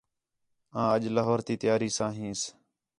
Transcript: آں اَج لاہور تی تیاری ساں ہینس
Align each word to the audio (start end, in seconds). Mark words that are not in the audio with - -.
آں 0.79 0.87
اَج 0.95 1.03
لاہور 1.15 1.39
تی 1.45 1.53
تیاری 1.61 1.89
ساں 1.97 2.11
ہینس 2.17 2.41